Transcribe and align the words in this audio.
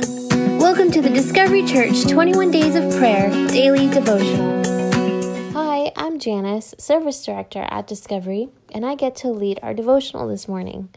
Welcome 0.00 0.90
to 0.92 1.02
the 1.02 1.10
Discovery 1.12 1.62
Church 1.66 2.06
21 2.06 2.50
Days 2.50 2.74
of 2.74 2.90
Prayer 2.96 3.28
Daily 3.48 3.86
Devotional. 3.90 4.62
Hi, 5.52 5.92
I'm 5.94 6.18
Janice, 6.18 6.74
Service 6.78 7.22
Director 7.22 7.66
at 7.70 7.86
Discovery, 7.86 8.48
and 8.72 8.86
I 8.86 8.94
get 8.94 9.14
to 9.16 9.28
lead 9.28 9.60
our 9.62 9.74
devotional 9.74 10.26
this 10.26 10.48
morning. 10.48 10.88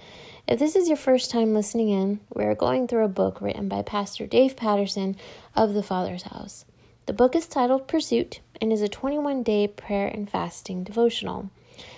If 0.48 0.58
this 0.58 0.78
is 0.78 0.88
your 0.88 0.96
first 0.96 1.32
time 1.32 1.54
listening 1.54 1.90
in, 1.90 2.22
we're 2.34 2.56
going 2.56 2.88
through 2.88 3.04
a 3.04 3.10
book 3.10 3.42
written 3.42 3.68
by 3.68 3.82
Pastor 3.82 4.26
Dave 4.26 4.56
Patterson 4.56 5.18
of 5.54 5.74
the 5.74 5.84
Father's 5.84 6.24
House. 6.24 6.64
The 7.06 7.14
book 7.14 7.36
is 7.36 7.46
titled 7.46 7.90
Pursuit 7.90 8.40
and 8.62 8.72
is 8.72 8.82
a 8.82 8.88
21 8.88 9.44
day 9.44 9.68
prayer 9.68 10.08
and 10.08 10.30
fasting 10.30 10.86
devotional. 10.86 11.50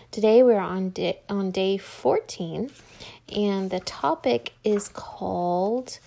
Today 0.09 0.41
we're 0.41 0.57
on 0.57 0.89
day, 0.89 1.19
on 1.29 1.51
day 1.51 1.77
14, 1.77 2.71
and 3.35 3.69
the 3.69 3.81
topic 3.81 4.53
is 4.63 4.87
called 4.87 5.99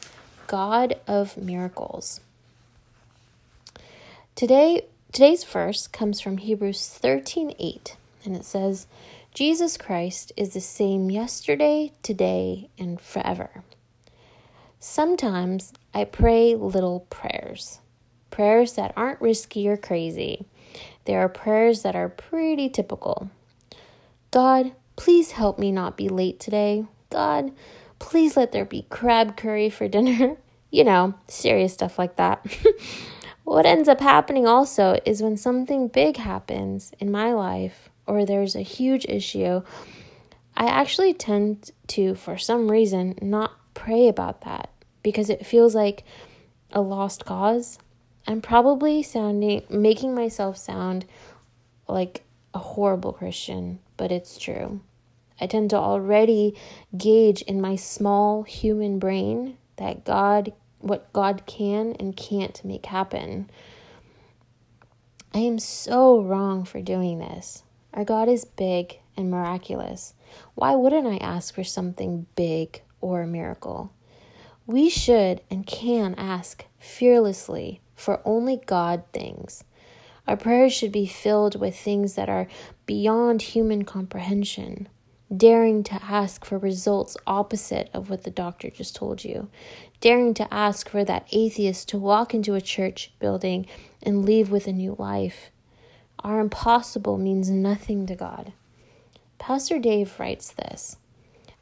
God 0.49 0.99
of 1.07 1.37
Miracles. 1.37 2.21
Today, 4.35 4.87
today's 5.13 5.45
verse 5.45 5.87
comes 5.87 6.23
from 6.23 6.39
Hebrews 6.39 6.99
13:8, 7.03 7.97
and 8.25 8.35
it 8.35 8.47
says, 8.47 8.87
Jesus 9.35 9.77
Christ 9.77 10.33
is 10.39 10.55
the 10.55 10.63
same 10.63 11.11
yesterday, 11.11 11.93
today, 12.03 12.71
and 12.79 12.99
forever. 12.99 13.63
Sometimes 14.81 15.75
I 15.93 16.05
pray 16.05 16.55
little 16.55 17.01
prayers, 17.11 17.81
prayers 18.31 18.73
that 18.73 18.95
aren't 18.97 19.21
risky 19.21 19.69
or 19.69 19.77
crazy. 19.77 20.47
There 21.05 21.21
are 21.21 21.29
prayers 21.29 21.83
that 21.83 21.95
are 21.95 22.09
pretty 22.09 22.71
typical. 22.71 23.29
God, 24.31 24.73
please 24.97 25.33
help 25.33 25.59
me 25.59 25.71
not 25.71 25.99
be 25.99 26.09
late 26.09 26.41
today. 26.41 26.87
God, 27.11 27.53
Please 27.99 28.37
let 28.37 28.53
there 28.53 28.65
be 28.65 28.87
crab 28.89 29.37
curry 29.37 29.71
for 29.71 29.89
dinner. 29.89 30.37
you 30.71 30.85
know, 30.85 31.15
serious 31.29 31.73
stuff 31.73 31.99
like 31.99 32.17
that. 32.17 32.45
what 33.45 33.67
ends 33.67 33.89
up 33.89 34.01
happening 34.01 34.47
also 34.47 34.99
is 35.05 35.23
when 35.23 35.37
something 35.37 35.89
big 35.89 36.17
happens 36.17 36.93
in 36.99 37.11
my 37.11 37.33
life 37.33 37.89
or 38.07 38.25
there's 38.25 38.57
a 38.57 38.63
huge 38.63 39.05
issue, 39.07 39.63
I 40.57 40.67
actually 40.67 41.15
tend 41.15 41.71
to, 41.89 42.15
for 42.15 42.37
some 42.37 42.71
reason, 42.71 43.17
not 43.23 43.53
pray 43.75 44.09
about 44.09 44.43
that 44.43 44.71
because 45.03 45.31
it 45.31 45.47
feels 45.47 45.75
like 45.75 46.05
a 46.73 46.81
lost 46.81 47.25
cause. 47.25 47.79
I'm 48.27 48.41
probably 48.41 49.03
sounding, 49.03 49.63
making 49.71 50.15
myself 50.15 50.57
sound 50.57 51.07
like 51.87 52.25
a 52.53 52.59
horrible 52.59 53.13
Christian, 53.13 53.79
but 53.97 54.11
it's 54.11 54.39
true. 54.39 54.81
I 55.41 55.47
tend 55.47 55.71
to 55.71 55.77
already 55.77 56.55
gauge 56.97 57.43
in 57.43 57.61
my 57.61 57.77
small 57.77 58.43
human 58.43 58.99
brain 58.99 59.57
that 59.77 60.05
God, 60.05 60.53
what 60.81 61.13
God 61.13 61.45
can 61.47 61.95
and 61.99 62.17
can't 62.17 62.65
make 62.65 62.87
happen. 62.87 63.49
I 65.33 65.39
am 65.39 65.59
so 65.59 66.21
wrong 66.21 66.65
for 66.65 66.81
doing 66.81 67.19
this. 67.19 67.63
Our 67.95 68.05
God 68.05 68.29
is 68.29 68.45
big 68.45 68.99
and 69.17 69.31
miraculous. 69.31 70.15
Why 70.55 70.75
wouldn't 70.75 71.07
I 71.07 71.17
ask 71.19 71.55
for 71.55 71.65
something 71.65 72.27
big 72.35 72.83
or 73.01 73.23
a 73.23 73.27
miracle? 73.27 73.93
We 74.67 74.91
should 74.91 75.41
and 75.51 75.67
can 75.67 76.15
ask 76.17 76.65
fearlessly 76.79 77.81
for 77.95 78.21
only 78.25 78.61
God 78.67 79.05
things. 79.13 79.65
Our 80.27 80.37
prayers 80.37 80.75
should 80.75 80.93
be 80.93 81.07
filled 81.07 81.59
with 81.59 81.79
things 81.79 82.15
that 82.15 82.29
are 82.29 82.49
beyond 82.85 83.41
human 83.41 83.85
comprehension 83.85 84.89
daring 85.35 85.83
to 85.85 86.03
ask 86.03 86.45
for 86.45 86.59
results 86.59 87.17
opposite 87.27 87.91
of 87.93 88.09
what 88.09 88.25
the 88.25 88.31
doctor 88.31 88.71
just 88.71 88.97
told 88.97 89.25
you, 89.25 89.49
daring 90.01 90.35
to 90.35 90.53
ask 90.53 90.89
for 90.89 91.05
that 91.05 91.27
atheist 91.33 91.89
to 91.89 91.99
walk 91.99 92.33
into 92.33 92.55
a 92.55 92.61
church 92.61 93.13
building 93.19 93.67
and 94.03 94.25
leave 94.25 94.51
with 94.51 94.67
a 94.67 94.73
new 94.73 94.97
life. 94.99 95.51
Our 96.21 96.41
impossible 96.41 97.19
means 97.19 97.51
nothing 97.51 98.07
to 98.07 98.15
God. 98.15 98.53
Pastor 99.39 99.79
Dave 99.79 100.19
writes 100.19 100.53
this 100.53 100.97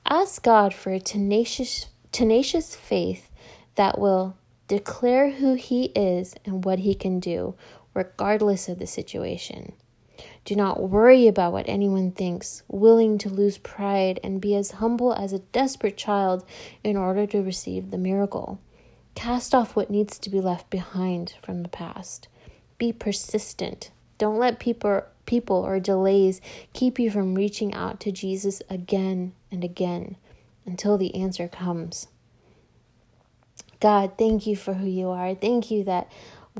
Ask 0.09 0.43
God 0.43 0.73
for 0.73 0.93
a 0.93 1.01
tenacious, 1.01 1.87
tenacious 2.13 2.75
faith 2.75 3.31
that 3.75 3.99
will 3.99 4.37
declare 4.69 5.31
who 5.31 5.55
He 5.55 5.87
is 5.87 6.35
and 6.45 6.65
what 6.65 6.81
He 6.81 6.95
can 6.95 7.21
do, 7.21 7.55
regardless 7.95 8.69
of 8.69 8.79
the 8.79 8.87
situation. 8.87 9.73
Do 10.47 10.55
not 10.55 10.89
worry 10.89 11.27
about 11.27 11.53
what 11.53 11.69
anyone 11.69 12.13
thinks, 12.13 12.63
willing 12.69 13.19
to 13.19 13.29
lose 13.29 13.59
pride 13.59 14.21
and 14.23 14.41
be 14.41 14.55
as 14.55 14.71
humble 14.71 15.13
as 15.13 15.33
a 15.33 15.41
desperate 15.41 15.97
child 15.97 16.47
in 16.85 16.97
order 16.97 17.27
to 17.27 17.43
receive 17.43 17.91
the 17.91 17.99
miracle. 17.99 18.61
Cast 19.17 19.57
off 19.57 19.75
what 19.75 19.91
needs 19.91 20.21
to 20.21 20.31
be 20.31 20.41
left 20.41 20.71
behind 20.71 21.35
from 21.43 21.65
the 21.65 21.69
past. 21.69 22.29
Be 22.79 22.93
persistent. 22.93 23.91
Don't 24.19 24.39
let 24.39 24.61
people, 24.61 25.03
people 25.25 25.57
or 25.57 25.81
delays 25.81 26.41
keep 26.73 27.01
you 27.01 27.11
from 27.11 27.35
reaching 27.35 27.75
out 27.75 27.99
to 28.01 28.13
Jesus 28.13 28.63
again 28.71 29.33
and 29.51 29.65
again 29.65 30.15
until 30.65 30.97
the 30.97 31.13
answer 31.17 31.49
comes. 31.49 32.07
God, 33.81 34.13
thank 34.17 34.47
you 34.47 34.55
for 34.55 34.75
who 34.75 34.87
you 34.87 35.09
are. 35.09 35.35
Thank 35.35 35.73
you 35.73 35.83
that 35.85 36.11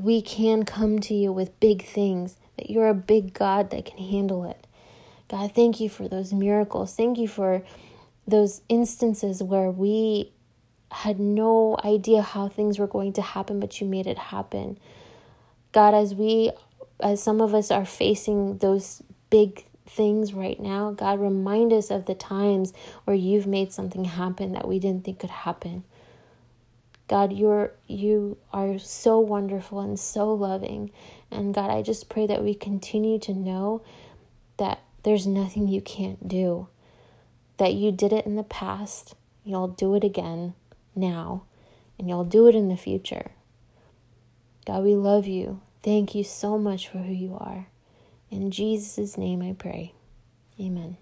we 0.01 0.21
can 0.21 0.63
come 0.63 0.99
to 0.99 1.13
you 1.13 1.31
with 1.31 1.59
big 1.59 1.85
things 1.85 2.37
that 2.57 2.69
you're 2.69 2.87
a 2.87 2.93
big 2.93 3.33
God 3.33 3.69
that 3.71 3.85
can 3.85 3.97
handle 3.97 4.43
it. 4.43 4.67
God, 5.29 5.53
thank 5.53 5.79
you 5.79 5.89
for 5.89 6.07
those 6.07 6.33
miracles. 6.33 6.95
Thank 6.95 7.17
you 7.17 7.27
for 7.27 7.63
those 8.27 8.61
instances 8.69 9.41
where 9.43 9.69
we 9.69 10.31
had 10.91 11.19
no 11.19 11.77
idea 11.83 12.21
how 12.21 12.47
things 12.47 12.79
were 12.79 12.87
going 12.87 13.13
to 13.13 13.21
happen, 13.21 13.59
but 13.59 13.81
you 13.81 13.87
made 13.87 14.07
it 14.07 14.17
happen. 14.17 14.77
God, 15.73 15.93
as 15.93 16.15
we, 16.15 16.51
as 16.99 17.21
some 17.21 17.41
of 17.41 17.53
us 17.53 17.71
are 17.71 17.85
facing 17.85 18.59
those 18.59 19.03
big 19.29 19.65
things 19.85 20.33
right 20.33 20.59
now, 20.59 20.91
God, 20.91 21.19
remind 21.19 21.73
us 21.73 21.91
of 21.91 22.05
the 22.05 22.15
times 22.15 22.73
where 23.03 23.15
you've 23.15 23.47
made 23.47 23.73
something 23.73 24.05
happen 24.05 24.53
that 24.53 24.67
we 24.67 24.79
didn't 24.79 25.03
think 25.03 25.19
could 25.19 25.29
happen. 25.29 25.83
God, 27.07 27.31
you're 27.31 27.71
you 27.87 28.37
are 28.51 28.77
so 28.79 29.19
wonderful 29.19 29.79
and 29.79 29.99
so 29.99 30.33
loving. 30.33 30.91
And 31.31 31.53
God, 31.53 31.69
I 31.69 31.81
just 31.81 32.09
pray 32.09 32.27
that 32.27 32.43
we 32.43 32.53
continue 32.53 33.19
to 33.19 33.33
know 33.33 33.81
that 34.57 34.81
there's 35.03 35.25
nothing 35.25 35.67
you 35.67 35.81
can't 35.81 36.27
do. 36.27 36.67
That 37.57 37.73
you 37.73 37.91
did 37.91 38.13
it 38.13 38.25
in 38.25 38.35
the 38.35 38.43
past, 38.43 39.15
you'll 39.43 39.69
do 39.69 39.95
it 39.95 40.03
again 40.03 40.53
now, 40.95 41.43
and 41.97 42.09
you'll 42.09 42.25
do 42.25 42.47
it 42.47 42.55
in 42.55 42.67
the 42.67 42.77
future. 42.77 43.31
God, 44.65 44.83
we 44.83 44.95
love 44.95 45.27
you. 45.27 45.61
Thank 45.81 46.13
you 46.13 46.23
so 46.23 46.57
much 46.57 46.89
for 46.89 46.97
who 46.97 47.13
you 47.13 47.37
are. 47.39 47.67
In 48.29 48.51
Jesus' 48.51 49.17
name 49.17 49.41
I 49.41 49.53
pray. 49.53 49.93
Amen. 50.59 50.97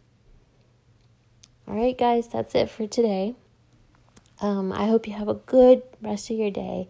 All 1.67 1.75
right, 1.75 1.97
guys, 1.97 2.27
that's 2.27 2.53
it 2.53 2.69
for 2.69 2.85
today. 2.85 3.35
Um, 4.41 4.71
I 4.71 4.87
hope 4.87 5.07
you 5.07 5.13
have 5.13 5.27
a 5.27 5.35
good 5.35 5.83
rest 6.01 6.29
of 6.29 6.37
your 6.37 6.51
day, 6.51 6.87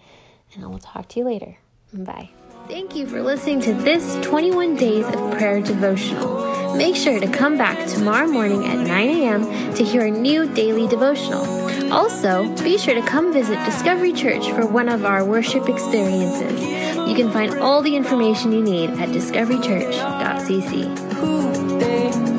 and 0.54 0.64
I 0.64 0.68
will 0.68 0.80
talk 0.80 1.08
to 1.10 1.20
you 1.20 1.26
later. 1.26 1.58
Bye. 1.94 2.30
Thank 2.68 2.96
you 2.96 3.06
for 3.06 3.22
listening 3.22 3.62
to 3.62 3.76
this 3.76 4.16
21 4.26 4.76
Days 4.76 5.06
of 5.06 5.14
Prayer 5.34 5.62
devotional. 5.62 6.76
Make 6.76 6.96
sure 6.96 7.20
to 7.20 7.28
come 7.28 7.58
back 7.60 7.88
tomorrow 7.88 8.26
morning 8.28 8.66
at 8.66 8.80
9 8.80 8.90
a.m. 8.90 9.74
to 9.76 9.84
hear 9.84 10.06
a 10.06 10.12
new 10.12 10.52
daily 10.54 10.88
devotional. 10.88 11.46
Also, 11.94 12.50
be 12.64 12.80
sure 12.80 12.96
to 12.96 13.04
come 13.04 13.32
visit 13.32 13.64
Discovery 13.66 14.14
Church 14.14 14.50
for 14.50 14.66
one 14.66 14.90
of 14.90 15.06
our 15.06 15.24
worship 15.24 15.70
experiences. 15.70 16.60
You 17.08 17.14
can 17.16 17.30
find 17.32 17.60
all 17.60 17.84
the 17.84 17.96
information 17.96 18.52
you 18.52 18.64
need 18.64 18.90
at 18.90 19.10
discoverychurch.cc. 19.10 21.14
Who 21.14 21.78
they 21.80 22.10
are. 22.10 22.35